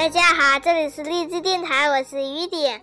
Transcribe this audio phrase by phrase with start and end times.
[0.00, 2.80] 大家好，这里是励志电台，我是雨点。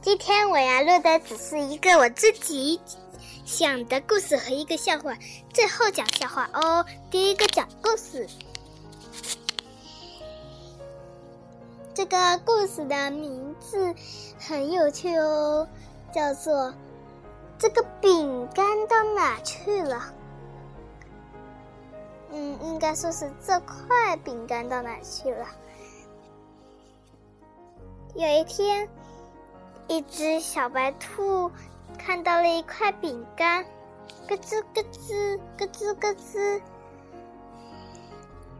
[0.00, 2.80] 今天我要录的只是一个我自己
[3.44, 5.14] 想的故事和一个笑话，
[5.52, 6.82] 最后讲笑话哦。
[7.10, 8.26] 第一个讲故事，
[11.92, 13.94] 这个故事的名字
[14.40, 15.68] 很有趣哦，
[16.14, 16.54] 叫做
[17.58, 19.96] 《这个饼干到哪去了》。
[22.32, 25.46] 嗯，应该说是这块饼干到哪去了。
[28.16, 28.88] 有一天，
[29.88, 31.50] 一只小白兔
[31.98, 33.64] 看到了一块饼干，
[34.28, 36.60] 咯吱咯吱咯吱咯吱，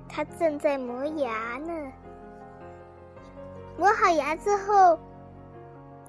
[0.09, 1.93] 它正在磨牙呢。
[3.79, 4.99] 磨好牙之后，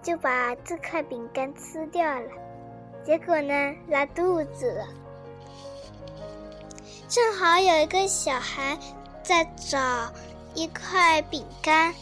[0.02, 2.30] 就把这块饼干吃掉了。
[3.04, 4.88] 结果呢，拉肚子了。
[7.08, 8.76] 正好有一个小孩
[9.22, 9.78] 在找
[10.56, 11.94] 一块饼干。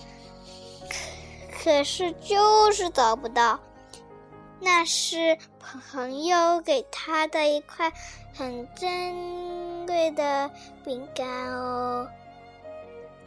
[1.64, 3.58] 可是就是找不到，
[4.60, 7.94] 那是朋友给他的一块
[8.36, 10.52] 很珍贵的
[10.84, 12.10] 饼干哦。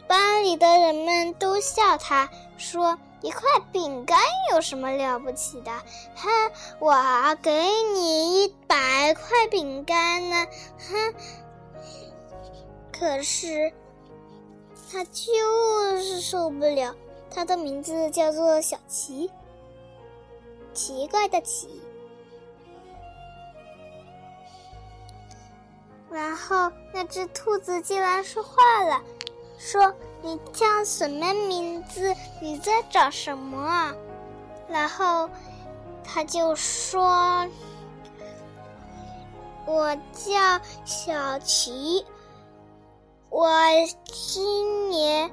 [0.07, 4.19] 班里的人们都笑他，说：“一块饼干
[4.53, 5.71] 有什么了不起的？
[6.15, 6.29] 哼，
[6.79, 7.51] 我给
[7.95, 10.47] 你一百块饼干呢！”
[10.89, 11.13] 哼，
[12.97, 13.73] 可是
[14.91, 16.95] 他就是受不了。
[17.29, 19.29] 它的名字叫做小奇，
[20.73, 21.81] 奇怪的奇。
[26.09, 29.01] 然后那只兔子竟然说话了，
[29.59, 32.15] 说：“你叫什么名字？
[32.41, 33.93] 你在找什么？”
[34.67, 35.29] 然后
[36.03, 37.47] 他就说
[39.67, 42.05] ：“我叫小奇，
[43.29, 43.47] 我
[44.05, 45.29] 今年。”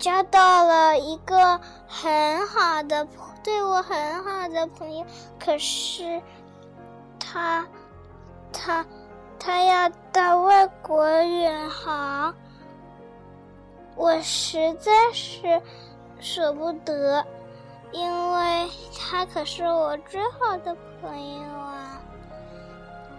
[0.00, 3.06] 交到了一个很好的、
[3.44, 5.04] 对我很好的朋友，
[5.38, 6.22] 可是
[7.18, 7.66] 他、
[8.50, 8.84] 他、
[9.38, 12.34] 他要到外国远航，
[13.94, 15.60] 我实在是
[16.18, 17.22] 舍不得，
[17.92, 18.68] 因为
[18.98, 22.00] 他可是我最好的朋友啊，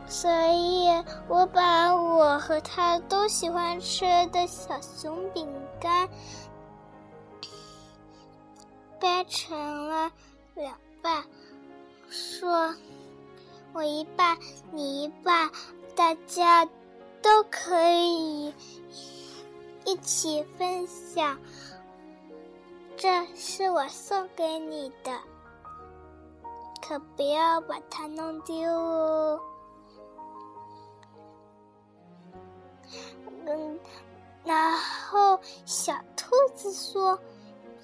[0.07, 0.89] 所以
[1.27, 5.47] 我把我和他都喜欢吃的小熊饼
[5.79, 6.09] 干。
[9.01, 10.11] 掰成了
[10.53, 11.25] 两半，
[12.07, 12.75] 说
[13.73, 14.37] ：“我一半，
[14.71, 15.49] 你一半，
[15.95, 16.69] 大家
[17.19, 18.53] 都可以
[19.85, 21.39] 一起分享。
[22.95, 25.19] 这是我送给你的，
[26.87, 29.41] 可不要把它弄丢哦。”
[33.47, 33.79] 嗯，
[34.43, 37.19] 然后小兔子说。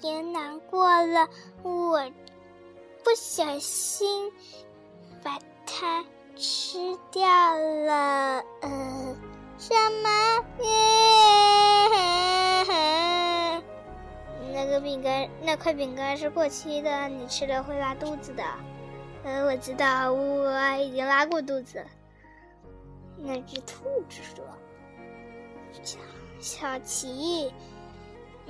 [0.00, 1.28] 别难过了，
[1.62, 2.10] 我
[3.02, 4.30] 不小心
[5.22, 6.04] 把它
[6.36, 8.44] 吃掉了。
[8.60, 9.16] 呃，
[9.58, 10.44] 什么？
[14.52, 18.44] 那个饼干，那块饼干是过期的，你吃了会拉肚子的。
[19.24, 21.86] 呃，我知道，我已经拉过肚子了。
[23.16, 24.44] 那只兔子说
[25.82, 25.98] ：“小
[26.38, 27.52] 小奇。”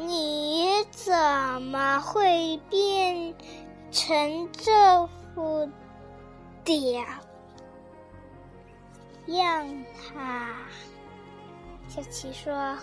[0.01, 1.13] 你怎
[1.61, 3.35] 么会变
[3.91, 5.69] 成这副
[6.63, 7.03] 屌
[9.27, 9.67] 样
[10.17, 10.69] 啊？
[11.89, 12.79] 小琪说：“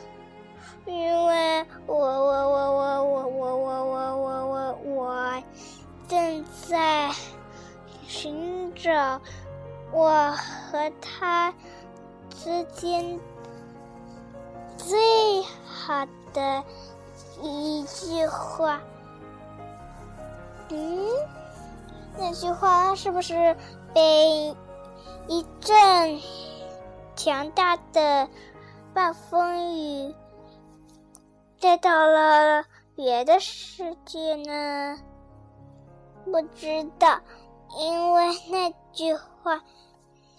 [0.85, 5.43] 因为我我我我我我我我我我我
[6.09, 7.09] 正在
[8.05, 9.21] 寻找
[9.93, 11.53] 我和他
[12.29, 13.17] 之间
[14.77, 16.61] 最好的。”
[17.41, 18.81] 一句话，
[20.69, 21.07] 嗯，
[22.17, 23.55] 那句话是不是
[23.93, 24.55] 被
[25.27, 26.19] 一阵
[27.15, 28.27] 强大的
[28.93, 30.15] 暴风雨
[31.59, 32.63] 带到了
[32.95, 34.97] 别的世界呢？
[36.25, 37.19] 不知道，
[37.77, 39.61] 因为那句话。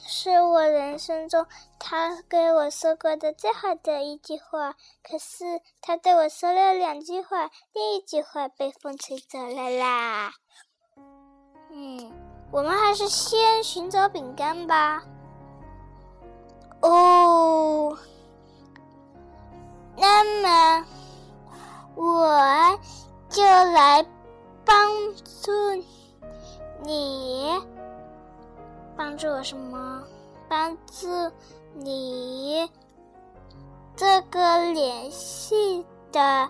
[0.08, 1.46] 是我人生中
[1.78, 4.74] 他给我说过的最好的一句话。
[5.02, 10.32] 可是他对我说了两句话，第一句话被风吹走了啦。
[11.70, 12.12] 嗯，
[12.52, 15.02] 我们还是先寻找饼干吧。
[16.80, 17.98] 哦，
[19.96, 20.86] 那么
[21.94, 22.78] 我
[23.28, 24.06] 就来
[24.64, 24.88] 帮
[25.42, 25.50] 助
[26.84, 27.75] 你。
[28.96, 30.02] 帮助我什么？
[30.48, 31.06] 帮助
[31.74, 32.70] 你
[33.96, 36.48] 这个联系的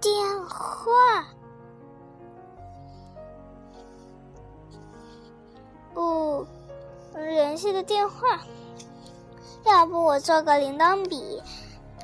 [0.00, 1.26] 电话。
[5.94, 6.46] 哦，
[7.14, 8.40] 联系的电话。
[9.64, 11.42] 要不我做个铃铛笔，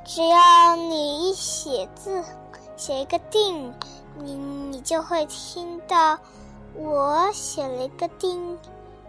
[0.04, 2.22] 只要你一写字，
[2.76, 3.72] 写一个“定”，
[4.16, 6.18] 你你就会听到
[6.74, 8.58] 我写了一个“丁”，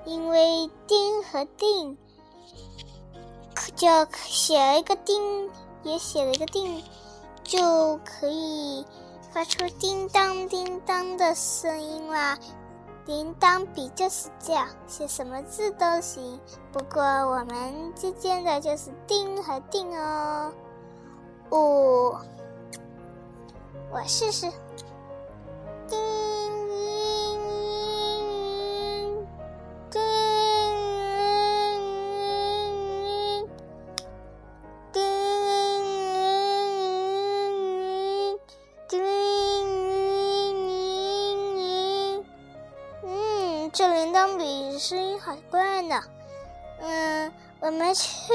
[0.05, 1.97] 因为“丁”和“定”，
[3.75, 3.87] 就
[4.23, 5.49] 写了一个“丁”，
[5.83, 6.83] 也写了一个“定”，
[7.43, 8.85] 就可以
[9.31, 12.37] 发出叮当叮当的声音啦。
[13.07, 16.39] 铃铛笔就是这样，写什么字都行。
[16.71, 20.53] 不过我们之间的就是“丁”和“定”哦。
[21.51, 22.15] 五，
[23.91, 24.51] 我试试。
[25.89, 25.99] 叮
[46.81, 47.31] 嗯，
[47.61, 48.33] 我们去。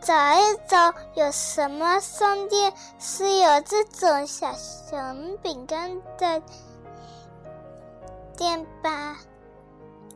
[0.00, 6.40] 找一找，有什么商店是有这种小熊饼干的
[8.36, 9.18] 店吧？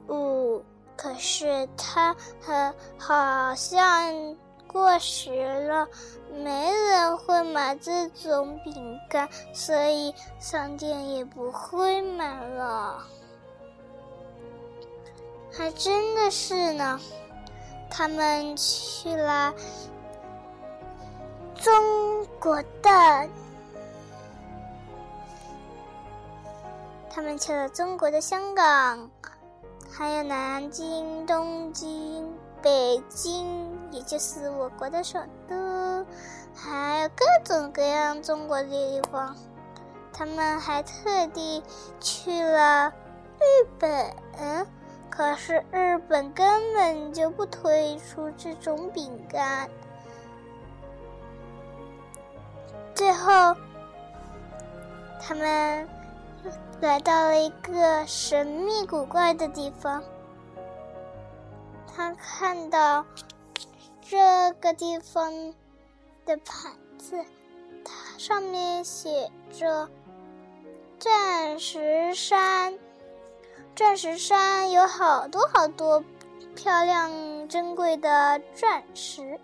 [0.06, 0.62] 哦，
[0.96, 4.36] 可是它很好像
[4.68, 5.88] 过时了，
[6.32, 13.02] 没人会买这种饼干，所以商店也不会买了。
[15.50, 17.00] 还真的是呢。
[17.94, 19.52] 他们去了
[21.54, 23.28] 中国的，
[27.10, 29.10] 他们去了中国的香港，
[29.92, 32.26] 还有南京、东京、
[32.62, 35.54] 北京，也就是我国的首都，
[36.54, 39.36] 还有各种各样中国的地方。
[40.14, 41.62] 他们还特地
[42.00, 42.90] 去了
[43.38, 44.66] 日本。
[45.14, 49.68] 可是日本根本就不推出这种饼干。
[52.94, 53.54] 最后，
[55.20, 55.86] 他们
[56.80, 60.02] 来到了一个神秘古怪的地方。
[61.94, 63.04] 他看到
[64.00, 65.30] 这个地方
[66.24, 67.22] 的牌子，
[67.84, 69.90] 它上面写着
[70.98, 72.78] “钻石山”。
[73.74, 76.04] 钻石山有好多好多
[76.54, 79.40] 漂亮珍贵的钻石，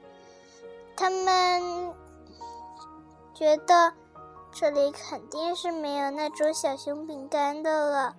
[0.96, 1.92] 他们
[3.34, 3.92] 觉得
[4.52, 8.16] 这里肯定是没有那种小熊饼干的了。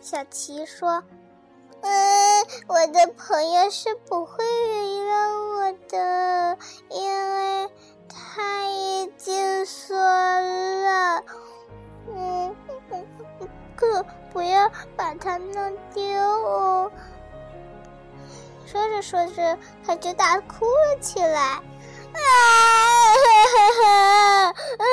[0.00, 1.04] 小琪说
[1.80, 6.58] ：“嗯，我的朋友是不会原谅我的，
[6.90, 7.70] 因为
[8.08, 11.22] 他已经说了，”
[14.34, 16.90] 不要把它弄丢哦！
[18.66, 21.40] 说着说着，他就大哭了起来。
[21.40, 21.62] 啊
[22.16, 22.20] 哈
[23.80, 24.54] 哈！
[24.78, 24.84] 啊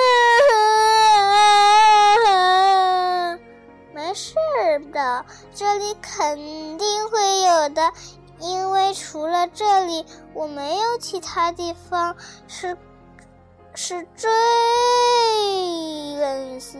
[3.92, 4.36] 没事
[4.94, 5.26] 的，
[5.56, 6.38] 这里肯
[6.78, 7.92] 定会有的，
[8.38, 12.16] 因为除了这里，我没有其他地方
[12.48, 12.78] 是
[13.74, 14.30] 是最
[16.20, 16.78] 认识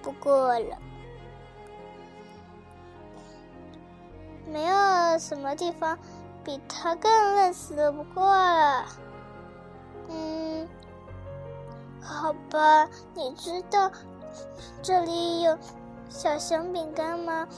[0.00, 0.78] 不过了。
[5.18, 5.98] 什么地方
[6.44, 8.86] 比他更认识的不过了。
[10.08, 10.68] 嗯，
[12.00, 13.90] 好吧，你知道
[14.82, 15.58] 这里有
[16.08, 17.48] 小熊饼干吗？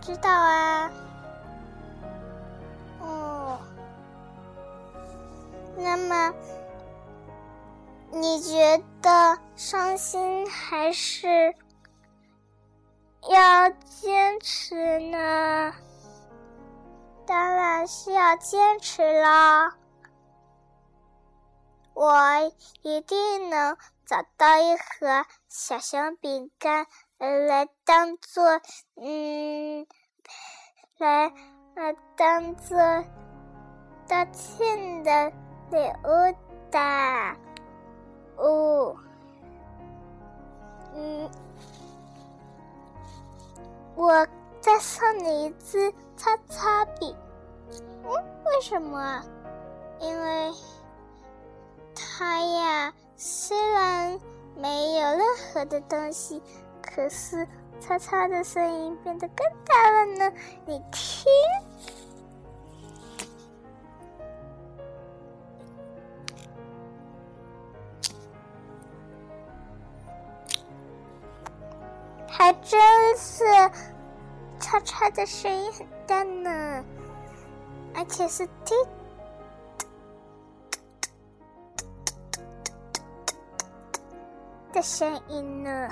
[0.00, 0.92] 知道啊。
[3.00, 3.58] 哦，
[5.76, 6.32] 那么
[8.10, 11.54] 你觉得伤心还是？
[13.28, 15.72] 要坚持呢，
[17.26, 19.74] 当然是要坚持啦！
[21.94, 22.52] 我
[22.82, 26.86] 一定能找到一盒小熊饼干，
[27.18, 28.60] 来当做
[28.96, 29.86] 嗯，
[30.98, 31.32] 来
[31.74, 32.76] 来当做
[34.06, 35.30] 道歉的
[35.70, 36.36] 礼物
[36.70, 37.36] 的。
[38.36, 38.96] 哦，
[40.94, 41.30] 嗯。
[43.96, 44.26] 我
[44.60, 47.14] 再送你一支擦擦笔，
[48.04, 48.10] 嗯，
[48.44, 49.22] 为什么？
[50.00, 50.52] 因为
[51.94, 54.18] 它呀，虽然
[54.56, 56.42] 没有任何的东西，
[56.82, 57.46] 可是
[57.78, 60.32] 擦擦的声音变得更大了呢。
[60.66, 61.24] 你听，
[72.36, 72.80] 还真
[73.16, 73.44] 是
[74.58, 76.84] 叉叉的声音很大呢，
[77.94, 78.76] 而且是听
[84.72, 85.88] 的声音呢。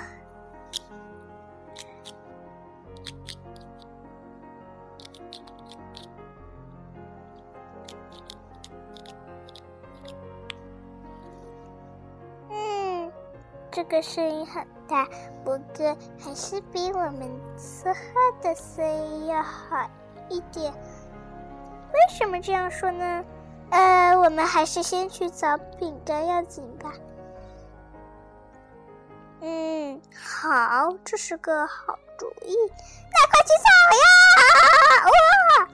[13.92, 15.06] 个声音很大，
[15.44, 18.00] 不过还是比我们说话
[18.40, 19.86] 的声音要好
[20.30, 20.72] 一点。
[20.72, 23.22] 为什么这样说呢？
[23.68, 26.90] 呃，我们还是先去找饼干要紧吧。
[29.42, 32.56] 嗯，好，这是个好主意。
[32.56, 33.68] 那快去找
[33.98, 35.04] 呀！
[35.04, 35.68] 哇，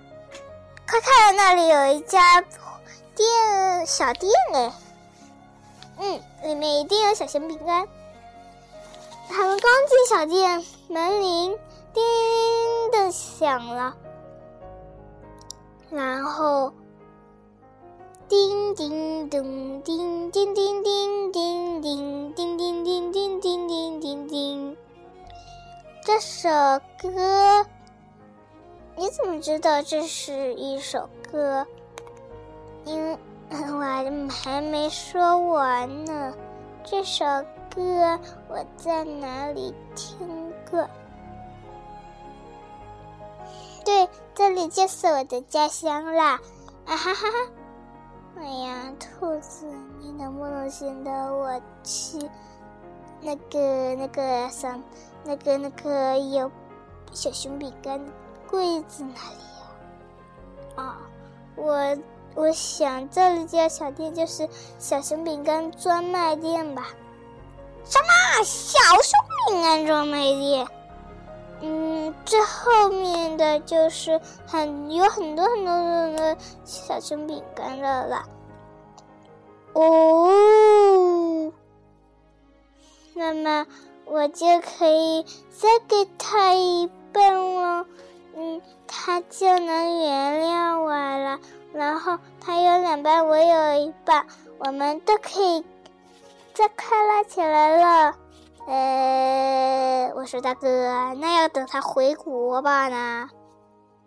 [0.91, 2.41] 快看，那里有一家
[3.15, 4.73] 店，小店哎。
[6.01, 7.87] 嗯，里面一定有小熊饼干。
[9.29, 11.59] 他们刚进小店，门铃
[11.93, 12.03] 叮
[12.91, 13.95] 的响了，
[15.91, 16.73] 然后
[18.27, 24.77] 叮叮咚叮叮叮叮叮叮叮叮叮叮叮叮叮。
[26.05, 26.49] 这首
[27.01, 27.67] 歌，
[28.97, 31.67] 你怎么知道这是一首歌？
[32.85, 33.19] 因
[33.51, 36.35] 我还没说完呢，
[36.83, 37.25] 这首
[37.79, 38.19] 歌
[38.49, 40.89] 我在哪里听过？
[43.85, 46.41] 对，这里就是我的家乡啦！
[46.87, 47.51] 啊哈哈哈！
[48.41, 49.65] 哎呀，兔子，
[50.01, 52.19] 你能不能先带我去
[53.21, 54.83] 那个、那个上、
[55.23, 56.51] 那个、那个有
[57.13, 58.05] 小熊饼干
[58.51, 60.85] 柜子那里呀？
[60.85, 60.99] 啊，
[61.55, 61.97] 我。
[62.35, 66.87] 我想这里家小店就是小熊饼干专卖店吧？
[67.89, 69.19] 什么小熊
[69.49, 70.69] 饼干专卖店？
[71.61, 78.25] 嗯，这后面的就是很有很多很多很多小熊饼干的了。
[79.73, 81.51] 哦，
[83.15, 83.67] 那么
[84.05, 87.87] 我就可以再给他一半了，
[88.37, 91.41] 嗯，他就能原谅我了。
[91.73, 94.27] 然后他有两半，我有一半，
[94.59, 95.65] 我们都可以
[96.59, 98.17] 再快乐起来了。
[98.67, 100.67] 呃，我说大哥，
[101.21, 103.31] 那要等他回国吧呢？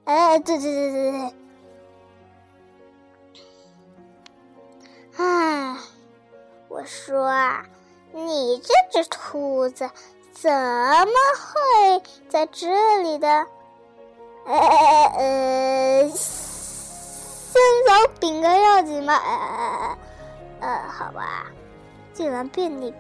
[0.04, 1.34] 哎，对对对对对。
[5.16, 5.78] 唉，
[6.68, 7.64] 我说啊，
[8.12, 9.90] 你这只兔子
[10.34, 12.68] 怎么会在这
[12.98, 13.48] 里的？
[14.46, 14.60] 呃
[15.16, 16.10] 呃。
[16.10, 19.14] 先找饼干要紧吧？
[19.24, 19.98] 呃
[20.60, 21.46] 呃，好吧。
[22.22, 22.94] 竟然变你，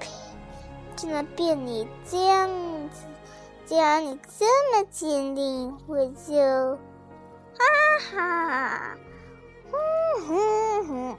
[0.95, 2.49] 竟然变你这样
[2.89, 3.05] 子，
[3.67, 6.75] 既然你这么坚定，我就
[7.55, 7.61] 哈
[8.15, 8.97] 哈，
[9.69, 9.77] 哼
[10.27, 11.17] 哼哼，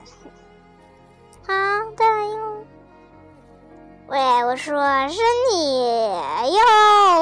[1.47, 2.67] 好答应。
[4.09, 4.75] 喂，我说
[5.09, 5.21] 是
[5.53, 6.11] 你
[6.53, 6.59] 又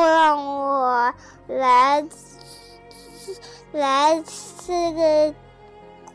[0.07, 1.15] 让我
[1.47, 2.09] 来
[3.73, 4.25] 来
[4.67, 5.35] 这个。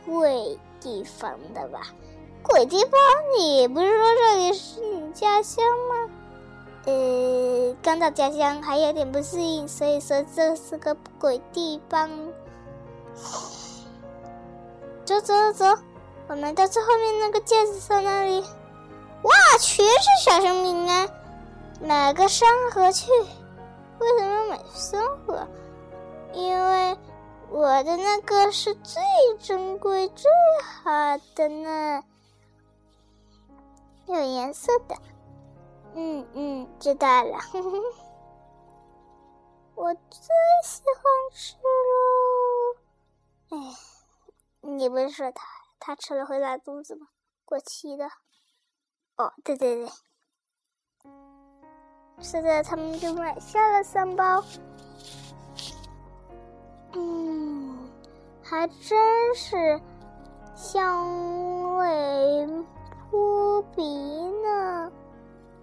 [0.08, 1.88] 鬼地方的吧？
[2.48, 2.92] 鬼地方？
[3.38, 6.10] 你不是说这里是你家乡吗？
[6.86, 12.10] 呃，刚到家乡还有点不适应，所以说这是个鬼地方。
[15.04, 15.66] 走走走，
[16.28, 18.42] 我们到最后面那个戒指上那里。
[19.24, 21.10] 哇，全是小熊饼干，
[21.82, 23.12] 买个山河去。
[23.12, 25.48] 为什么买山河？
[26.34, 26.98] 因为。
[27.52, 29.02] 我的那个是最
[29.40, 30.30] 珍贵、最
[30.84, 30.92] 好
[31.36, 32.02] 的呢，
[34.08, 34.96] 有颜色的。
[35.94, 37.38] 嗯嗯，知道了。
[39.76, 40.02] 我最
[40.64, 42.78] 喜欢吃喽。
[43.50, 43.58] 哎，
[44.62, 45.46] 你不是说他
[45.80, 47.08] 他吃了会拉肚子吗？
[47.46, 48.06] 过期的。
[49.18, 49.92] 哦，对对对。
[52.20, 54.44] 是的，他们就买下了三包。
[56.94, 57.90] 嗯，
[58.42, 59.80] 还真是
[60.56, 62.48] 香味
[63.10, 63.84] 哭鼻
[64.44, 64.92] 呢。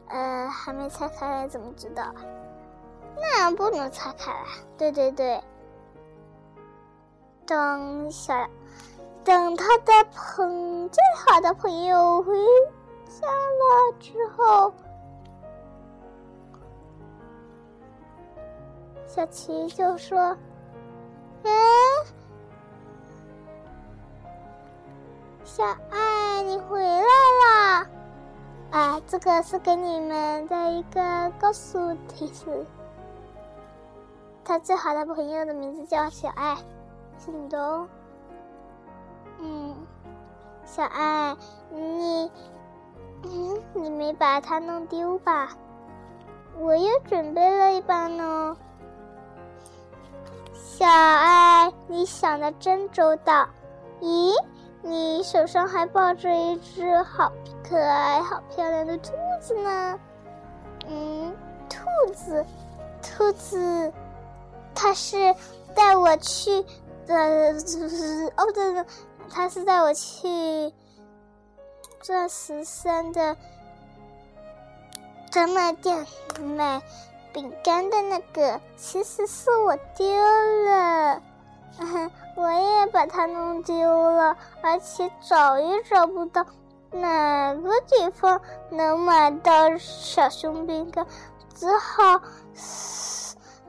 [0.08, 2.12] 呃，还没拆开来，怎么知道？
[3.16, 4.44] 那不能拆开来。
[4.76, 5.42] 对对对，
[7.46, 8.34] 等小，
[9.25, 12.34] 等他的朋最好的朋友回
[13.08, 14.72] 家了之后，
[19.06, 20.37] 小琪就说。
[21.44, 21.50] 嗯，
[25.44, 25.99] 小爱，
[26.42, 27.04] 你回来
[27.44, 27.87] 啦！
[28.70, 32.66] 啊，这个是给你们的一个告诉提示。
[34.44, 36.56] 他最好的朋友的名字叫小爱，
[37.18, 37.87] 是你的哦。
[39.38, 39.75] 嗯，
[40.64, 41.37] 小爱，
[41.70, 42.30] 你，
[43.75, 45.50] 你没把它弄丢吧？
[46.58, 48.56] 我又准备了一把呢。
[50.54, 53.49] 小爱，你想的真周到。
[54.00, 54.34] 咦，
[54.83, 57.33] 你手上还抱着一只好
[57.69, 60.01] 可爱、好漂亮的兔子呢。
[60.89, 61.35] 嗯，
[61.69, 62.45] 兔子，
[63.01, 63.93] 兔子，
[64.75, 65.35] 它是
[65.75, 66.62] 带我去
[67.07, 67.15] 的，
[68.37, 68.85] 哦，对对，
[69.31, 70.73] 它是带我去
[72.01, 73.37] 钻石山的
[75.31, 76.05] 专卖店
[76.41, 76.83] 买
[77.33, 80.05] 饼干的那个，其实是我丢
[80.67, 81.23] 了，
[82.35, 86.45] 我也把它弄丢了，而且找也找不到。
[86.91, 91.07] 哪个地方能买到小熊饼干？
[91.55, 92.21] 只好，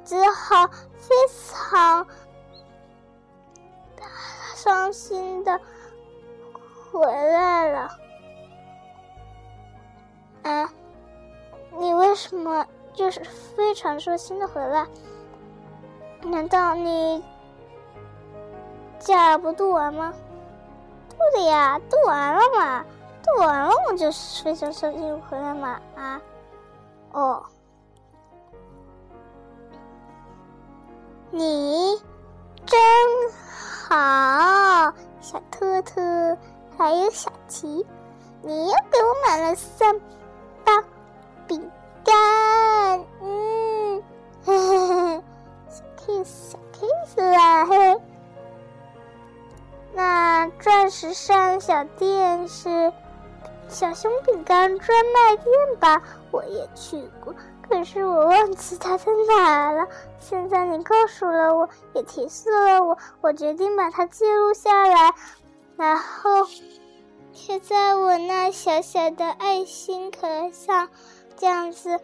[0.04, 0.68] 只好
[0.98, 2.06] 非常
[4.56, 5.60] 伤心的
[6.92, 7.90] 回来了。
[10.44, 10.70] 啊，
[11.78, 14.88] 你为什么就是非常伤心的回来？
[16.24, 17.24] 难道你
[19.04, 20.14] 家不渡完吗？
[21.10, 22.86] 对的呀，渡完了嘛。
[23.24, 26.22] 渡完了，我就是非常伤心回来嘛啊！
[27.14, 27.44] 哦，
[31.32, 32.02] 你
[32.66, 32.80] 真
[33.88, 36.38] 好，小特特，
[36.78, 37.86] 还有小奇，
[38.42, 39.98] 你又给我买了三
[51.14, 52.92] 上小店是？
[53.70, 55.46] 小熊饼干专卖店
[55.80, 57.34] 吧，我也去过，
[57.68, 59.88] 可是我忘记它在哪了。
[60.20, 65.14] 现在你告诉了我，也提示了我，我决定把它记录下来，
[65.78, 66.46] 然后
[67.32, 70.90] 贴在我那小小的爱心壳上。
[71.36, 72.00] 这样子，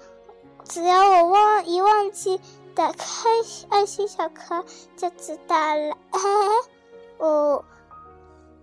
[0.63, 2.41] 只要我忘一忘记
[2.73, 3.29] 打开
[3.69, 4.63] 爱心小壳，
[4.95, 5.97] 就知道了。
[7.19, 7.63] 哦。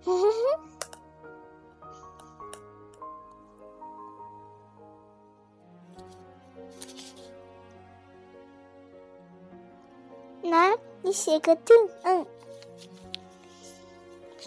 [10.42, 12.24] 来，你写个定，嗯，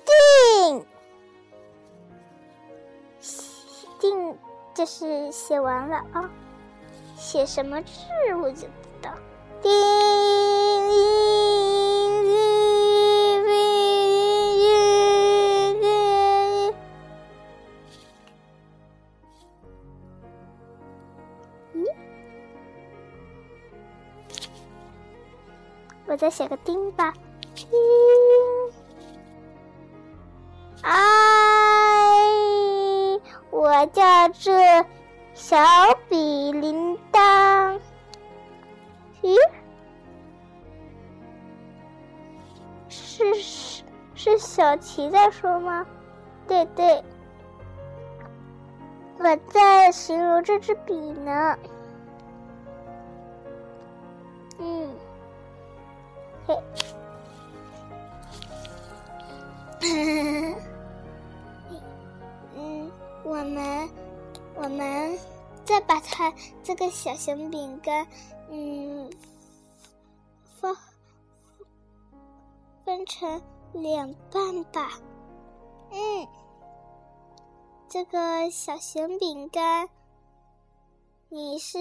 [0.05, 0.85] 定，
[3.99, 4.37] 定
[4.73, 6.31] 就是写完了啊。
[7.17, 7.89] 写什么字
[8.41, 8.65] 我就
[26.19, 27.13] 再写个丁吧，
[27.55, 27.65] 丁，
[30.81, 30.91] 哎，
[33.49, 34.85] 我叫这
[35.33, 35.55] 小
[36.09, 37.79] 比铃铛，
[39.21, 39.33] 咦，
[42.89, 45.85] 是是是小琪在说吗？
[46.45, 47.01] 对对，
[49.19, 51.57] 我在形容这支笔呢。
[62.55, 62.91] 嗯，
[63.23, 63.89] 我们
[64.55, 65.19] 我们
[65.63, 66.33] 再把它
[66.63, 68.07] 这个小熊饼干，
[68.49, 69.09] 嗯，
[70.59, 70.75] 分
[72.83, 73.41] 分成
[73.73, 74.99] 两半吧。
[75.91, 76.27] 嗯，
[77.87, 79.87] 这个小熊饼干，
[81.29, 81.77] 你是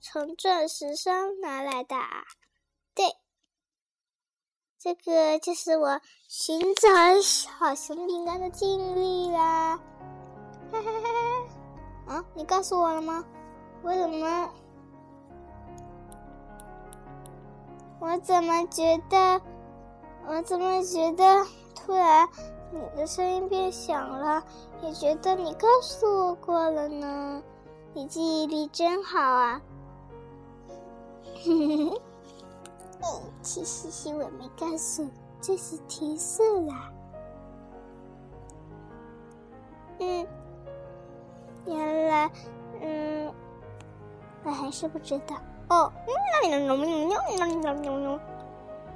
[0.00, 1.94] 从钻石山拿来的？
[1.94, 2.24] 啊。
[4.84, 6.88] 这个就是我寻找
[7.22, 9.76] 小熊饼干的经历啦，
[10.72, 10.90] 哈哈
[12.08, 12.14] 哈！
[12.14, 13.24] 啊，你告诉我了吗？
[13.84, 14.50] 我怎么，
[18.00, 19.40] 我怎么觉得，
[20.26, 22.28] 我怎么觉得突然
[22.72, 24.42] 你的声音变响了？
[24.82, 27.40] 也觉得你告诉我过了呢？
[27.94, 29.62] 你记忆力真好啊！
[31.36, 32.02] 嘿嘿嘿。
[33.42, 35.08] 其实我没告诉，
[35.40, 36.92] 这是提示啦。
[39.98, 40.26] 嗯，
[41.66, 42.30] 原来，
[42.80, 43.34] 嗯，
[44.44, 45.36] 我还是不知道
[45.68, 45.92] 哦。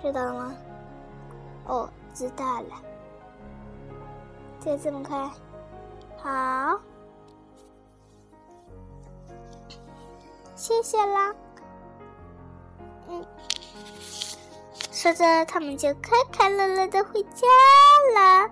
[0.03, 0.55] 知道了吗？
[1.67, 2.83] 哦，知道了。
[4.61, 5.31] 就这么快？
[6.19, 6.81] 好，
[10.55, 11.35] 谢谢啦。
[15.07, 17.47] 说着，他们就快快乐乐的回家
[18.17, 18.51] 了。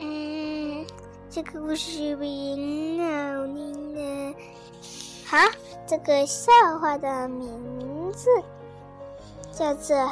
[0.00, 0.84] 嗯，
[1.30, 2.28] 这个故事是不是
[2.96, 4.34] 闹你呢？
[5.24, 5.38] 好，
[5.86, 8.28] 这个笑话的名字
[9.52, 9.96] 叫做《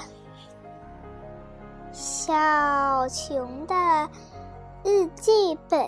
[1.92, 3.74] 小熊的
[4.85, 5.80] 日记本》。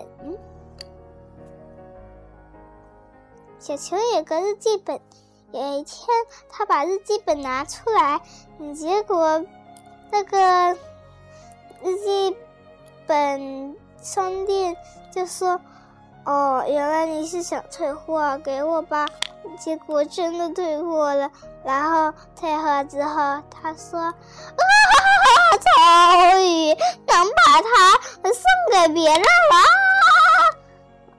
[3.60, 5.00] 小熊有个日记本。
[5.52, 6.06] 有一天，
[6.48, 8.20] 他把日记本拿出来，
[8.74, 9.44] 结果
[10.10, 10.72] 那个
[11.82, 12.36] 日记
[13.06, 14.74] 本商店
[15.14, 15.60] 就说
[16.24, 19.06] ：“哦，原来你是想退货，给我吧。”
[19.58, 21.30] 结果真的退货了。
[21.64, 24.14] 然后退货之后，他说：“啊，
[25.58, 27.98] 终于能把它
[28.32, 29.22] 送给别人了。”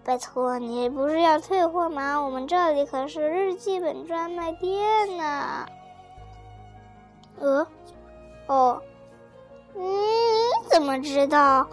[0.05, 2.17] 拜托，你不是要退货吗？
[2.17, 5.65] 我们这里可是日记本专卖店呢。
[7.39, 7.65] 呃，
[8.47, 8.81] 哦，
[9.73, 9.81] 你
[10.69, 11.65] 怎么知道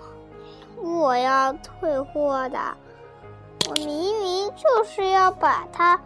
[0.76, 2.58] 我要退货的？
[3.68, 6.00] 我明明就是要把它。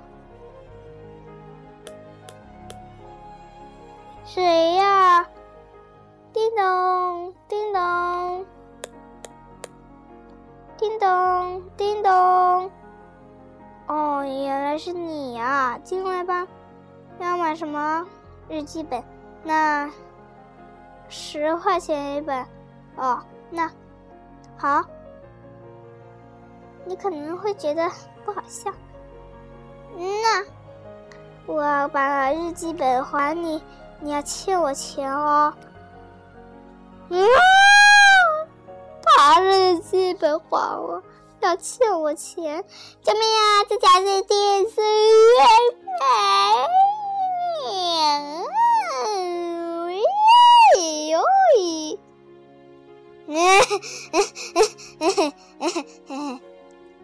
[4.25, 5.29] 谁呀？
[6.33, 8.47] 叮咚，叮咚。
[10.77, 12.71] 叮咚，叮咚！
[13.87, 15.79] 哦，原来是你呀！
[15.85, 16.47] 进来吧。
[17.19, 18.07] 要买什么？
[18.49, 19.03] 日记本？
[19.45, 19.89] 那
[21.09, 22.45] 十块钱一本。
[22.97, 23.71] 哦，那
[24.57, 24.83] 好。
[26.85, 27.89] 你可能会觉得
[28.25, 28.71] 不好笑。
[29.97, 30.45] 那
[31.47, 33.63] 我把日记本还你，
[34.01, 35.55] 你要欠我钱哦。
[37.11, 37.27] 嗯。
[39.45, 41.03] 日记本还我，
[41.41, 42.65] 要欠我钱！
[43.03, 43.65] 救命啊！
[43.69, 45.45] 这家是电视院！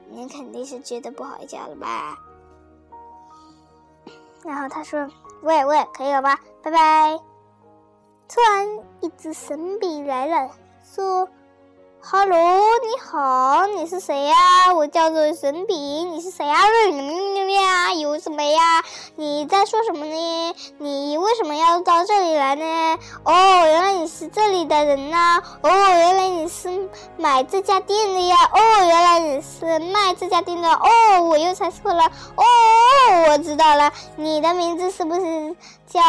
[0.09, 2.19] 你肯定是觉得不好笑了吧？
[4.43, 5.09] 然后他说
[5.43, 6.41] ：“喂喂，可以了吧？
[6.63, 7.21] 拜拜。”
[8.29, 10.51] 突然，一只神笔来了，
[10.83, 11.29] 说。
[12.03, 14.35] 哈喽，你好，你是谁呀？
[14.75, 16.57] 我叫做神笔，你是谁呀？
[16.57, 18.83] 呀，有什么呀？
[19.17, 20.55] 你在说什么呢？
[20.79, 22.99] 你为什么要到这里来呢？
[23.23, 23.33] 哦，
[23.67, 25.43] 原来你是这里的人呐！
[25.63, 28.37] 哦，原来你是买这家店的呀！
[28.51, 30.69] 哦，原来你是卖这家店的！
[30.71, 32.05] 哦，我又猜错了！
[32.35, 32.45] 哦，
[33.29, 35.55] 我知道了，你的名字是不是
[35.87, 36.01] 叫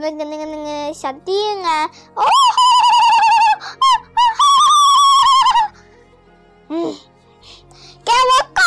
[0.00, 1.90] 那个那个那个小店啊？
[2.14, 2.22] 哦。
[6.70, 6.94] 嗯，
[8.04, 8.60] 给我滚！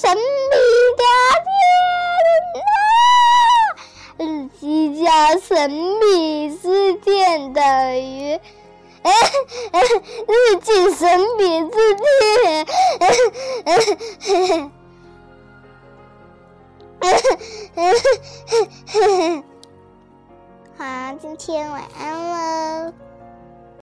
[0.00, 0.22] 神秘
[0.96, 1.02] 家
[1.38, 1.50] 电。
[4.18, 4.62] 日记
[5.02, 7.62] 加神秘事件等
[8.00, 8.38] 于
[10.28, 10.94] 日记。
[10.94, 12.02] 神秘事件。
[20.78, 20.82] 好，
[21.20, 22.00] 今天晚安
[22.86, 22.92] 喽。